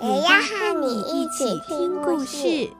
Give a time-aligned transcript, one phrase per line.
[0.00, 2.70] 也要和你一起听故事。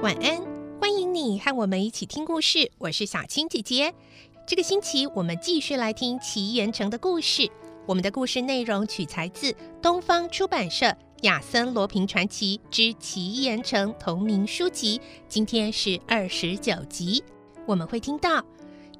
[0.00, 0.40] 晚安，
[0.80, 2.70] 欢迎你和我们一起听故事。
[2.78, 3.92] 我是小青姐姐。
[4.46, 7.50] 这个星期我们继续来听奇岩城的故事。
[7.86, 10.86] 我们的故事内容取材自东方出版社
[11.22, 15.00] 《亚森罗平传奇之奇岩城》同名书籍。
[15.28, 17.24] 今天是二十九集，
[17.66, 18.44] 我们会听到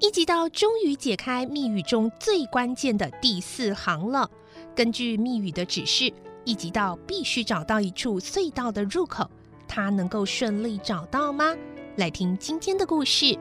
[0.00, 4.28] 一集到终于解开密语中最关键的第四行了。
[4.74, 6.12] 根据密语的指示，
[6.44, 9.30] 一集到必须找到一处隧道的入口。
[9.68, 11.54] 他能够顺利找到吗？
[11.96, 13.26] 来听今天的故事，《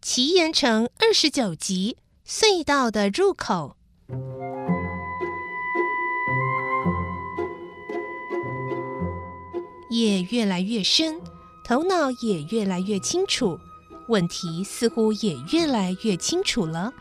[0.00, 1.96] 奇岩城》二十九集
[2.34, 3.76] 《隧道的入口》。
[9.90, 11.20] 夜越来越深，
[11.62, 13.58] 头脑也越来越清楚，
[14.08, 16.94] 问题似乎也越来越清楚了。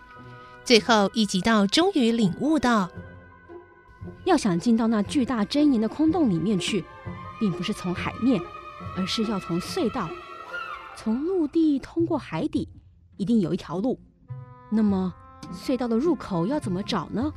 [0.65, 2.89] 最后，一集到终于领悟到，
[4.25, 6.83] 要想进到那巨大针岩的空洞里面去，
[7.39, 8.41] 并不是从海面，
[8.97, 10.09] 而是要从隧道，
[10.97, 12.67] 从陆地通过海底，
[13.15, 13.97] 一定有一条路。
[14.73, 15.13] 那么，
[15.53, 17.31] 隧道的入口要怎么找呢？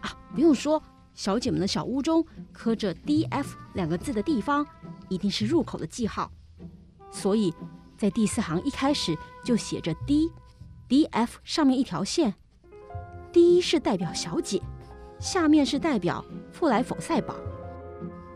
[0.00, 0.82] 啊，不用说，
[1.14, 4.66] 小姐们的小屋中刻着 “D.F.” 两个字的地方，
[5.08, 6.30] 一定是入口的记号。
[7.10, 7.52] 所以
[7.96, 12.34] 在第四行一开始就写着 “D”，“D.F.” 上面一条线。
[13.32, 14.60] D 是代表小姐，
[15.20, 17.36] 下面是代表富莱否赛堡。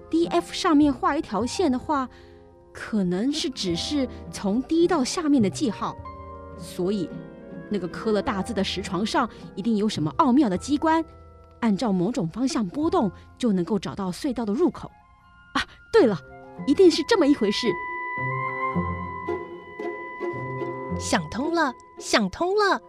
[0.08, 2.08] DF 上面画一条线的话，
[2.72, 5.96] 可能是指示从 D 到下面的记号。
[6.56, 7.10] 所以，
[7.70, 11.04] 那个刻了大字的石床上一定有什么奥妙的机关，
[11.60, 14.90] 按照某种方向拨动，就能够找到隧道的入口。
[15.54, 16.18] 啊，对了，
[16.66, 17.68] 一定是这么一回事。
[20.98, 22.80] 想通了，想通了。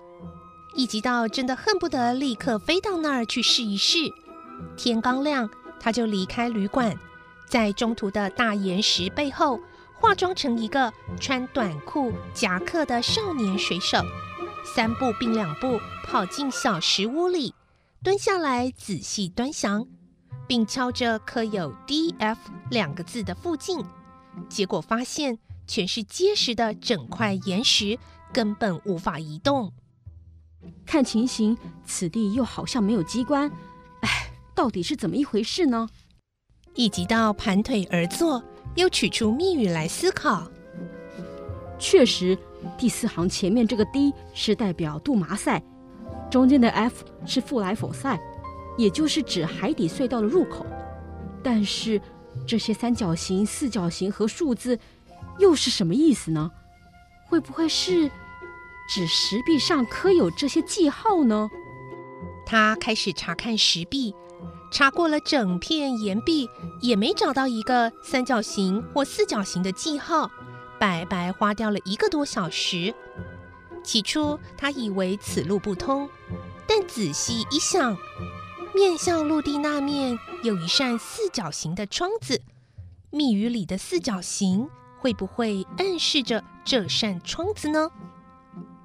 [0.75, 3.97] 一集到真的恨不得立刻飞到那儿去试一试。
[4.75, 5.49] 天刚亮，
[5.79, 6.93] 他就离开旅馆，
[7.47, 9.59] 在中途的大岩石背后，
[9.93, 13.97] 化妆成一个穿短裤夹克的少年水手，
[14.65, 17.53] 三步并两步跑进小石屋里，
[18.03, 19.87] 蹲下来仔细端详，
[20.47, 22.39] 并敲着刻有 “D.F.”
[22.69, 23.85] 两个字的附近，
[24.49, 25.37] 结果发现
[25.67, 27.97] 全是结实的整块岩石，
[28.33, 29.71] 根本无法移动。
[30.85, 33.49] 看情形，此地又好像没有机关，
[34.01, 35.87] 哎，到底是怎么一回事呢？
[36.73, 38.43] 一急到盘腿而坐，
[38.75, 40.51] 又取出密语来思考。
[41.79, 42.37] 确实，
[42.77, 45.61] 第四行前面这个 D 是代表杜麻塞，
[46.29, 48.19] 中间的 F 是富莱否赛，
[48.77, 50.65] 也就是指海底隧道的入口。
[51.43, 52.01] 但是
[52.45, 54.77] 这些三角形、四角形和数字
[55.39, 56.51] 又是什么意思呢？
[57.27, 58.09] 会不会是？
[58.87, 61.49] 指石壁上刻有这些记号呢？
[62.45, 64.13] 他开始查看石壁，
[64.71, 66.47] 查过了整片岩壁，
[66.81, 70.29] 也没找到一个三角形或四角形的记号，
[70.85, 72.93] 白白花掉了一个多小时。
[73.83, 76.07] 起初他以为此路不通，
[76.67, 77.97] 但仔细一想，
[78.71, 82.39] 面向陆地那面有一扇四角形的窗子，
[83.09, 84.69] 密语里的四角形
[84.99, 87.89] 会不会暗示着这扇窗子呢？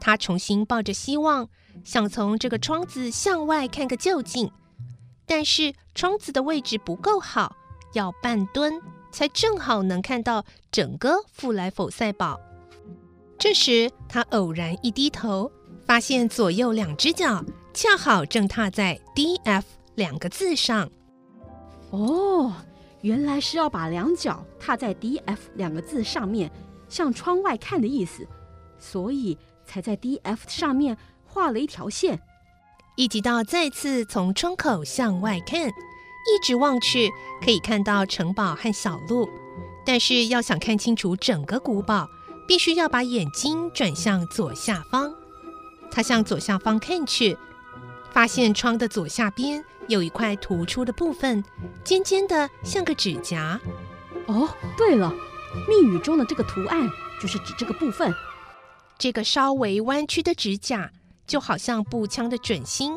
[0.00, 1.50] 他重新抱着希望，
[1.84, 4.50] 想从这个窗子向外看个究竟，
[5.26, 7.54] 但是窗子的位置不够好，
[7.92, 8.80] 要半蹲
[9.10, 12.40] 才正好能看到整个富莱否赛堡。
[13.38, 15.50] 这时，他偶然一低头，
[15.86, 19.64] 发现左右两只脚恰好正踏在 “D.F.”
[19.94, 20.90] 两个字上。
[21.90, 22.52] 哦，
[23.00, 26.50] 原来是要把两脚踏在 “D.F.” 两个字上面，
[26.88, 28.26] 向窗外看的意思，
[28.78, 29.38] 所以。
[29.66, 32.20] 才在 D.F 上面画了一条线，
[32.96, 35.70] 一直到再次从窗口向外看，
[36.26, 37.10] 一直望去
[37.44, 39.28] 可以看到城堡和小路，
[39.84, 42.08] 但是要想看清楚整个古堡，
[42.46, 45.12] 必须要把眼睛转向左下方。
[45.90, 47.36] 他向左下方看去，
[48.12, 51.42] 发现窗的左下边有一块突出的部分，
[51.82, 53.60] 尖尖的，像个指甲。
[54.26, 55.12] 哦，对了，
[55.68, 56.88] 密语中的这个图案
[57.20, 58.14] 就是指这个部分。
[58.98, 60.90] 这个稍微弯曲的指甲，
[61.26, 62.96] 就好像步枪的准心。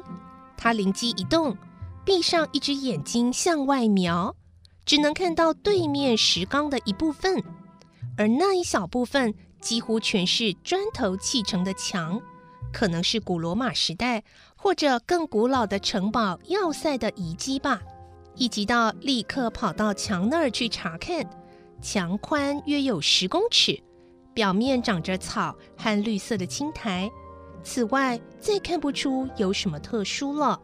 [0.58, 1.58] 他灵机一动，
[2.06, 4.36] 闭上一只眼睛向外瞄，
[4.86, 7.42] 只能看到对面石缸的一部分，
[8.18, 12.22] 而那一小部分几乎全是砖头砌成的墙。
[12.74, 14.24] 可能是古罗马时代
[14.56, 17.80] 或者更古老的城堡要塞的遗迹吧。
[18.36, 21.24] 一急到立刻跑到墙那儿去查看，
[21.82, 23.80] 墙宽约有十公尺，
[24.34, 27.10] 表面长着草和绿色的青苔。
[27.64, 30.60] 此外，再看不出有什么特殊了。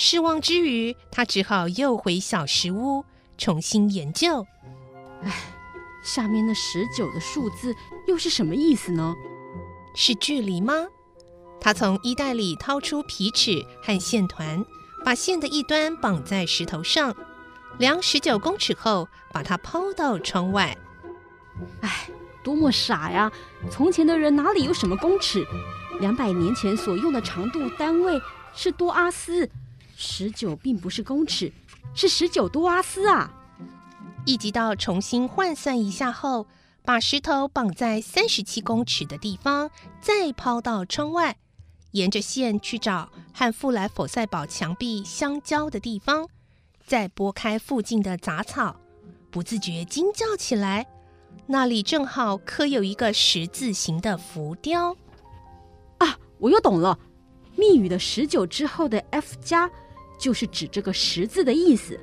[0.00, 3.04] 失望之余，他只好又回小石屋
[3.36, 4.46] 重新研究。
[5.24, 5.32] 唉，
[6.04, 7.74] 下面那十九的数字
[8.06, 9.12] 又是什么意思呢？
[9.96, 10.86] 是距离吗？
[11.60, 14.64] 他从衣袋里掏出皮尺和线团，
[15.04, 17.12] 把线的一端绑在石头上，
[17.78, 20.78] 量十九公尺后，把它抛到窗外。
[21.80, 22.08] 唉，
[22.44, 23.32] 多么傻呀！
[23.68, 25.44] 从前的人哪里有什么公尺？
[25.98, 28.22] 两百年前所用的长度单位
[28.54, 29.50] 是多阿斯，
[30.00, 31.52] 十九并不是公尺，
[31.92, 33.34] 是十九多阿斯啊！
[34.24, 36.46] 一直到重新换算一下后，
[36.84, 39.68] 把石头绑在三十七公尺的地方，
[40.00, 41.36] 再抛到窗外。
[41.90, 46.28] 沿着线去找和富莱佛赛堡墙壁相交的地方，
[46.86, 48.76] 再拨开附近的杂草，
[49.32, 50.86] 不自觉惊叫起来。
[51.48, 54.96] 那里正好刻有一个十字形的浮雕。
[55.98, 56.96] 啊，我又懂了，
[57.56, 59.68] 密语的十九之后的 F 加，
[60.18, 61.98] 就是指这个十字的意思。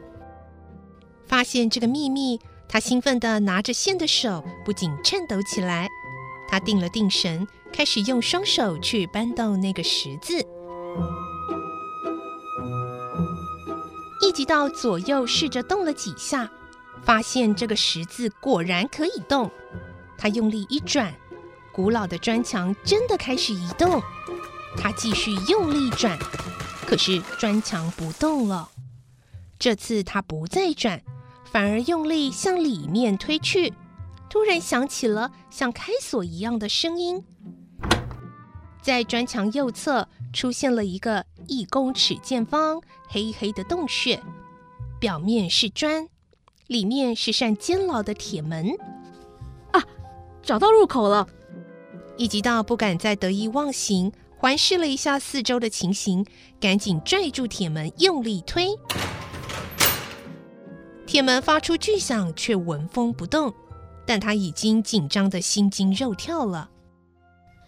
[1.27, 5.89] 发现这个秘密，他兴奋地拿着线的手不禁颤抖起来。
[6.47, 10.37] 他定了定神，开始用双手去搬动那个十字，
[14.21, 16.49] 一直到左右试着动了几下，
[17.03, 19.49] 发现这个十字果然可以动。
[20.17, 21.13] 他用力一转，
[21.73, 24.01] 古老的砖墙真的开始移动。
[24.77, 26.17] 他继续用力转，
[26.85, 28.69] 可是砖墙不动了。
[29.57, 31.01] 这次他不再转，
[31.51, 33.73] 反而用力向里面推去。
[34.29, 37.23] 突然响起了像开锁一样的声音，
[38.81, 44.21] 在砖墙右侧出现了一个一公尺见方、黑黑的洞穴，
[44.99, 46.09] 表面是砖，
[46.67, 48.71] 里面是扇监牢的铁门。
[49.71, 49.81] 啊，
[50.43, 51.27] 找到入口了！
[52.17, 54.11] 一急到不敢再得意忘形，
[54.45, 56.23] 环视了一下四周的情形，
[56.61, 58.67] 赶紧拽住铁门，用力推。
[61.07, 63.51] 铁门发出巨响，却纹风不动。
[64.05, 66.69] 但他已经紧张得心惊肉跳了，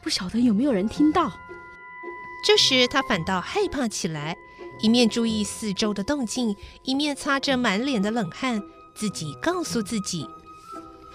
[0.03, 1.31] 不晓得有没有人听到。
[2.45, 4.37] 这时他反倒害怕起来，
[4.79, 8.61] 一面注意四周的动静，一面擦着满脸的冷汗，
[8.93, 10.27] 自己告诉自己：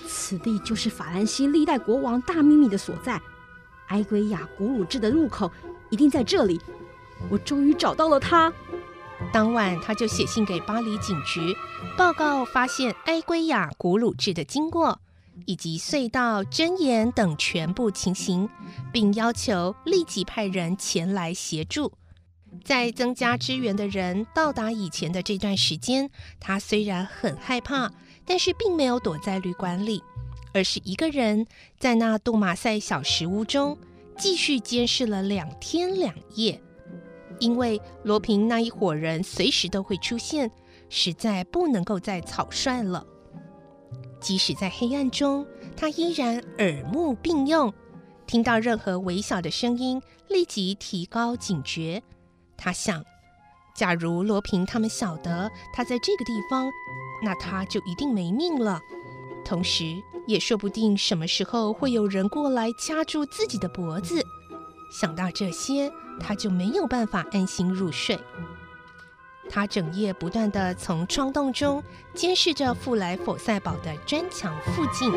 [0.08, 3.22] 此地就是法兰西历代国王大秘密的所在，
[3.92, 5.50] 埃圭亚古鲁治的入口
[5.90, 6.60] 一定在这里。
[7.30, 8.52] 我终于找到了他。
[9.32, 11.54] 当晚他就写信给巴黎警局，
[11.96, 14.98] 报告发现埃圭亚古鲁治的经过。
[15.46, 18.50] 以及隧道、针眼等全部情形，
[18.92, 21.92] 并要求立即派人前来协助。
[22.62, 27.90] 在增加支援的人到达以前的这段时间，他虽然很害怕，
[28.26, 30.02] 但是并没有躲在旅馆里，
[30.52, 31.46] 而是一个人
[31.78, 33.76] 在那杜马赛小石屋中
[34.16, 36.60] 继续监视了两天两夜。
[37.40, 40.50] 因为罗平那一伙人随时都会出现，
[40.88, 43.04] 实在不能够再草率了。
[44.20, 45.44] 即使在黑暗中，
[45.76, 47.72] 他依然耳目并用，
[48.26, 52.00] 听到任何微小的声音，立即提高警觉。
[52.56, 53.04] 他想，
[53.74, 56.70] 假如罗平他们晓得他在这个地方，
[57.24, 58.80] 那他就一定没命了。
[59.44, 59.96] 同时，
[60.26, 64.24] 也说不定什么时候会有人过来掐住自己的脖子。
[64.90, 68.18] 想到这些，他就没有办法安心入睡。
[69.50, 71.82] 他整夜不断的从窗洞中
[72.14, 75.10] 监视着富莱佛赛堡的砖墙附近。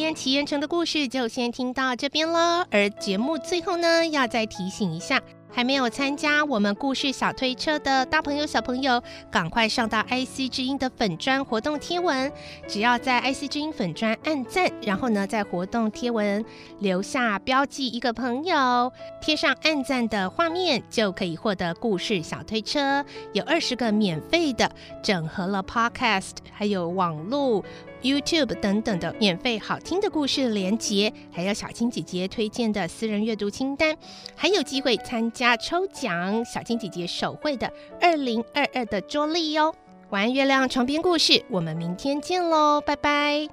[0.00, 5.22] 天奇岩城的故事就先听到这边了，而节目最后呢，要再提醒一下。
[5.52, 12.32] 还没有参加我们故事小推车的大朋友、小朋友，赶快上到 IC 之音的粉砖活动贴文。
[12.66, 16.44] 只要在 IC 之音粉砖按赞，然后呢，在活动贴文
[16.80, 24.68] 留下标记一个朋友，贴上按赞的画面，就可以获得故事小推车，有二十个免费的，
[25.04, 27.64] 整合了 Podcast 还有网络。
[28.04, 33.96] YouTube 等等的免费好听的故事连结，还有小青姐姐推荐的私人阅读清单，
[34.36, 39.74] 还有机会参加抽奖，小青姐姐手绘的二零二二的桌历哟。
[40.10, 43.48] 晚安，月亮床边故事，我们明天见喽，拜拜。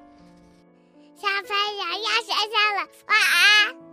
[1.16, 3.91] 小朋友要睡觉了，晚安。